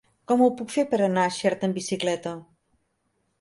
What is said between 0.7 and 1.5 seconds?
fer per anar a